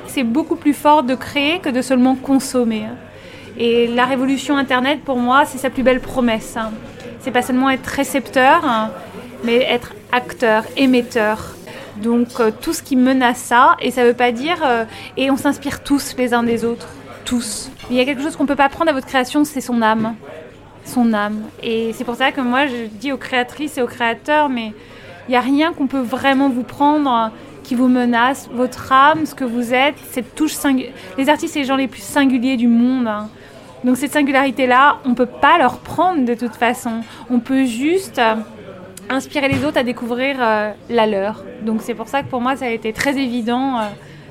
c'est 0.07 0.25
beaucoup 0.25 0.57
plus 0.57 0.75
fort 0.75 1.03
de 1.03 1.15
créer 1.15 1.59
que 1.59 1.69
de 1.69 1.83
seulement 1.83 2.15
consommer. 2.15 2.85
Et 3.59 3.87
la 3.87 4.05
révolution 4.05 4.57
Internet, 4.57 5.01
pour 5.05 5.17
moi, 5.17 5.45
c'est 5.47 5.59
sa 5.59 5.71
plus 5.71 5.83
belle 5.83 6.01
promesse. 6.01 6.57
C'est 7.21 7.31
pas 7.31 7.43
seulement 7.43 7.71
être 7.71 7.87
récepteur, 7.87 8.65
hein, 8.65 8.91
mais 9.45 9.57
être 9.57 9.95
acteur, 10.13 10.65
émetteur. 10.77 11.57
Donc 12.03 12.29
euh, 12.41 12.51
tout 12.61 12.73
ce 12.73 12.83
qui 12.83 12.97
à 13.23 13.35
ça, 13.35 13.77
et 13.81 13.91
ça 13.91 14.05
veut 14.05 14.15
pas 14.15 14.33
dire... 14.33 14.59
euh, 14.65 14.85
et 15.17 15.31
on 15.31 15.37
s'inspire 15.37 15.83
tous 15.83 16.15
les 16.19 16.35
uns 16.35 16.43
des 16.43 16.65
autres, 16.65 16.89
tous. 17.25 17.71
Il 17.91 17.97
y 17.97 18.01
a 18.01 18.05
quelque 18.05 18.23
chose 18.23 18.37
qu'on 18.37 18.47
peut 18.47 18.57
pas 18.57 18.69
prendre 18.69 18.91
à 18.91 18.95
votre 18.95 19.07
création, 19.07 19.45
c'est 19.45 19.61
son 19.61 19.83
âme. 19.83 20.15
Son 20.85 21.13
âme. 21.13 21.43
Et 21.63 21.93
c'est 21.95 22.05
pour 22.05 22.17
ça 22.17 22.33
que 22.33 22.41
moi, 22.41 22.67
je 22.67 22.87
dis 22.87 23.13
aux 23.13 23.17
créatrices 23.17 23.79
et 23.79 23.83
aux 23.83 23.87
créateurs, 23.87 24.49
mais 24.49 24.73
il 25.27 25.31
n'y 25.31 25.37
a 25.37 25.41
rien 25.41 25.73
qu'on 25.73 25.87
peut 25.87 26.01
vraiment 26.01 26.49
vous 26.49 26.63
prendre 26.63 27.11
euh, 27.11 27.29
qui 27.65 27.75
vous 27.75 27.89
menace. 27.89 28.49
Votre 28.53 28.93
âme, 28.93 29.27
ce 29.27 29.35
que 29.35 29.45
vous 29.45 29.75
êtes, 29.75 29.97
cette 30.11 30.35
touche 30.35 30.53
singulière. 30.53 30.93
Les 31.19 31.29
artistes, 31.29 31.55
c'est 31.55 31.61
les 31.61 31.65
gens 31.65 31.77
les 31.77 31.89
plus 31.89 32.03
singuliers 32.03 32.57
du 32.57 32.69
monde. 32.69 33.09
hein. 33.09 33.29
Donc 33.85 33.97
cette 33.97 34.13
singularité-là, 34.13 34.99
on 35.05 35.11
ne 35.11 35.15
peut 35.15 35.27
pas 35.27 35.59
leur 35.59 35.79
prendre 35.79 36.25
de 36.25 36.35
toute 36.35 36.55
façon. 36.55 37.03
On 37.31 37.41
peut 37.41 37.65
juste 37.65 38.19
euh, 38.19 38.35
inspirer 39.09 39.49
les 39.49 39.65
autres 39.65 39.79
à 39.79 39.83
découvrir 39.83 40.37
euh, 40.41 40.73
la 40.89 41.07
leur. 41.07 41.45
Donc 41.63 41.81
c'est 41.83 41.95
pour 41.95 42.09
ça 42.09 42.23
que 42.23 42.29
pour 42.29 42.41
moi, 42.41 42.57
ça 42.57 42.67
a 42.67 42.71
été 42.71 42.93
très 42.93 43.17
évident 43.19 43.79
euh, 43.79 43.83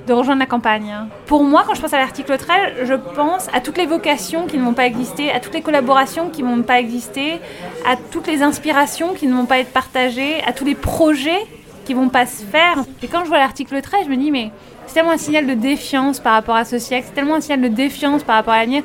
de 0.08 0.14
rejoindre 0.14 0.40
la 0.40 0.46
campagne. 0.46 0.94
Pour 1.26 1.44
moi, 1.44 1.64
quand 1.66 1.74
je 1.74 1.82
pense 1.82 1.94
à 1.94 2.00
l'article 2.00 2.38
13, 2.38 2.58
je 2.84 2.94
pense 2.94 3.48
à 3.54 3.62
toutes 3.62 3.78
les 3.78 3.86
vocations 3.86 4.46
qui 4.46 4.58
ne 4.58 4.64
vont 4.64 4.74
pas 4.74 4.86
exister, 4.86 5.32
à 5.32 5.40
toutes 5.40 5.54
les 5.54 5.62
collaborations 5.62 6.30
qui 6.30 6.44
ne 6.44 6.56
vont 6.56 6.62
pas 6.62 6.80
exister, 6.80 7.40
à 7.86 7.96
toutes 7.96 8.28
les 8.28 8.42
inspirations 8.42 9.14
qui 9.14 9.28
ne 9.28 9.34
vont 9.34 9.46
pas 9.46 9.60
être 9.60 9.72
partagées, 9.72 10.44
à 10.46 10.54
tous 10.54 10.66
les 10.66 10.76
projets 10.76 11.46
qui 11.86 11.94
vont 11.94 12.10
pas 12.10 12.26
se 12.26 12.44
faire. 12.44 12.84
Et 13.02 13.08
quand 13.08 13.24
je 13.24 13.30
vois 13.30 13.38
l'article 13.38 13.82
13, 13.82 14.02
je 14.06 14.10
me 14.10 14.18
dis, 14.18 14.32
mais 14.32 14.52
c'est 14.88 14.96
tellement 14.96 15.12
un 15.12 15.18
signal 15.18 15.48
de 15.48 15.54
défiance 15.54 16.20
par 16.20 16.34
rapport 16.34 16.56
à 16.56 16.66
ce 16.66 16.80
siècle, 16.80 17.06
c'est 17.08 17.16
tellement 17.16 17.36
un 17.36 17.42
signal 17.42 17.62
de 17.62 17.68
défiance 17.68 18.24
par 18.24 18.36
rapport 18.36 18.54
à 18.54 18.60
l'avenir. 18.60 18.84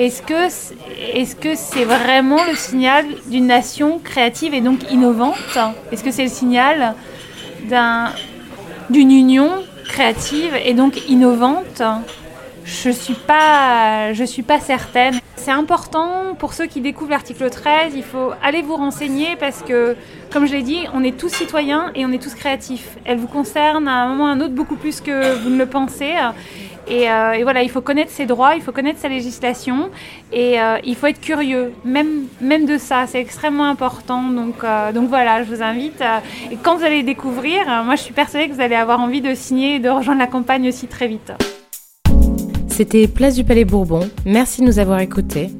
Est-ce 0.00 0.22
que 0.22 0.48
c'est 0.48 0.74
est 1.20 1.28
-ce 1.42 1.54
c'est 1.56 1.84
vraiment 1.84 2.42
le 2.50 2.56
signal 2.56 3.04
d'une 3.30 3.46
nation 3.46 3.98
créative 4.10 4.54
et 4.54 4.62
donc 4.62 4.78
innovante? 4.90 5.58
Est-ce 5.92 6.02
que 6.02 6.10
c'est 6.16 6.26
le 6.30 6.34
signal 6.42 6.94
d'un- 7.70 8.10
d'une 8.88 9.12
union 9.24 9.50
créative 9.92 10.54
et 10.68 10.72
donc 10.80 10.92
innovante? 11.14 11.82
Je 12.64 12.90
suis 12.90 13.18
suis 14.34 14.42
pas 14.52 14.60
certaine. 14.74 15.16
C'est 15.36 15.56
important 15.64 16.08
pour 16.42 16.52
ceux 16.56 16.66
qui 16.72 16.80
découvrent 16.88 17.10
l'article 17.18 17.48
13, 17.50 17.92
il 18.02 18.06
faut 18.12 18.30
aller 18.46 18.62
vous 18.68 18.76
renseigner 18.76 19.30
parce 19.44 19.60
que, 19.68 19.78
comme 20.32 20.44
je 20.48 20.52
l'ai 20.56 20.62
dit, 20.74 20.82
on 20.96 21.02
est 21.08 21.16
tous 21.22 21.32
citoyens 21.42 21.84
et 21.96 22.00
on 22.06 22.12
est 22.16 22.22
tous 22.26 22.34
créatifs. 22.42 22.88
Elle 23.06 23.18
vous 23.24 23.32
concerne 23.38 23.86
à 23.88 23.96
un 24.02 24.06
moment 24.10 24.24
ou 24.24 24.28
à 24.28 24.30
un 24.36 24.40
autre 24.44 24.54
beaucoup 24.60 24.76
plus 24.84 24.98
que 25.06 25.16
vous 25.42 25.50
ne 25.54 25.58
le 25.64 25.68
pensez. 25.78 26.12
Euh, 26.90 27.32
et, 27.32 27.42
voilà, 27.42 27.62
il 27.62 27.70
faut 27.70 27.80
connaître 27.80 28.10
ses 28.10 28.26
droits, 28.26 28.56
il 28.56 28.62
faut 28.62 28.72
connaître 28.72 28.98
sa 28.98 29.08
législation 29.08 29.88
et 30.32 30.60
euh, 30.60 30.76
il 30.84 30.96
faut 30.96 31.06
être 31.06 31.20
curieux, 31.20 31.72
même, 31.84 32.24
même 32.40 32.66
de 32.66 32.76
ça, 32.78 33.04
c'est 33.06 33.20
extrêmement 33.20 33.66
important. 33.66 34.24
Donc, 34.24 34.64
euh, 34.64 34.90
donc 34.92 35.08
voilà, 35.08 35.44
je 35.44 35.48
vous 35.48 35.62
invite. 35.62 36.02
et 36.50 36.56
quand 36.62 36.76
vous 36.76 36.84
allez 36.84 37.02
découvrir, 37.02 37.64
moi 37.84 37.96
je 37.96 38.02
suis 38.02 38.12
persuadée 38.12 38.48
que 38.48 38.54
vous 38.54 38.60
allez 38.60 38.74
avoir 38.74 39.00
envie 39.00 39.20
de 39.20 39.34
signer 39.34 39.76
et 39.76 39.78
de 39.78 39.88
rejoindre 39.88 40.18
la 40.20 40.26
campagne 40.26 40.68
aussi 40.68 40.86
très 40.86 41.08
vite. 41.08 41.32
C'était 42.68 43.08
Place 43.08 43.34
du 43.34 43.44
Palais 43.44 43.64
Bourbon. 43.64 44.08
Merci 44.24 44.60
de 44.62 44.66
nous 44.66 44.78
avoir 44.78 45.00
écoutés. 45.00 45.50